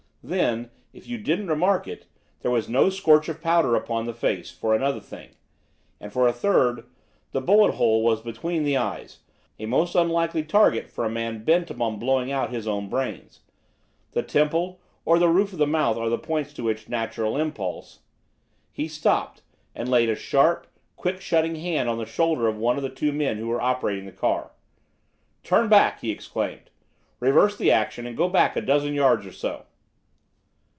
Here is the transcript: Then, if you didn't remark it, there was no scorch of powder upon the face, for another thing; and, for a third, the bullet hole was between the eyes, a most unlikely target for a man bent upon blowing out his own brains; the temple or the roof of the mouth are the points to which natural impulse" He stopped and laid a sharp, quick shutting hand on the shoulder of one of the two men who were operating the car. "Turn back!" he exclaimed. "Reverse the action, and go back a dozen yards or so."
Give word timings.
Then, 0.23 0.69
if 0.93 1.07
you 1.07 1.17
didn't 1.17 1.47
remark 1.47 1.87
it, 1.87 2.05
there 2.41 2.51
was 2.51 2.69
no 2.69 2.91
scorch 2.91 3.27
of 3.27 3.41
powder 3.41 3.75
upon 3.75 4.05
the 4.05 4.13
face, 4.13 4.51
for 4.51 4.75
another 4.75 4.99
thing; 4.99 5.29
and, 5.99 6.13
for 6.13 6.27
a 6.27 6.31
third, 6.31 6.85
the 7.31 7.41
bullet 7.41 7.71
hole 7.71 8.03
was 8.03 8.21
between 8.21 8.63
the 8.63 8.77
eyes, 8.77 9.21
a 9.57 9.65
most 9.65 9.95
unlikely 9.95 10.43
target 10.43 10.91
for 10.91 11.05
a 11.05 11.09
man 11.09 11.43
bent 11.43 11.71
upon 11.71 11.97
blowing 11.97 12.31
out 12.31 12.51
his 12.51 12.67
own 12.67 12.87
brains; 12.87 13.39
the 14.11 14.21
temple 14.21 14.79
or 15.05 15.17
the 15.17 15.27
roof 15.27 15.53
of 15.53 15.57
the 15.57 15.65
mouth 15.65 15.97
are 15.97 16.07
the 16.09 16.19
points 16.19 16.53
to 16.53 16.61
which 16.63 16.87
natural 16.87 17.35
impulse" 17.35 18.01
He 18.71 18.87
stopped 18.87 19.41
and 19.73 19.89
laid 19.89 20.07
a 20.07 20.15
sharp, 20.15 20.67
quick 20.97 21.19
shutting 21.19 21.55
hand 21.55 21.89
on 21.89 21.97
the 21.97 22.05
shoulder 22.05 22.47
of 22.47 22.57
one 22.59 22.77
of 22.77 22.83
the 22.83 22.89
two 22.89 23.11
men 23.11 23.37
who 23.39 23.47
were 23.47 23.59
operating 23.59 24.05
the 24.05 24.11
car. 24.11 24.51
"Turn 25.43 25.67
back!" 25.67 25.99
he 26.01 26.11
exclaimed. 26.11 26.69
"Reverse 27.19 27.57
the 27.57 27.71
action, 27.71 28.05
and 28.05 28.15
go 28.15 28.29
back 28.29 28.55
a 28.55 28.61
dozen 28.61 28.93
yards 28.93 29.25
or 29.25 29.31
so." 29.31 29.63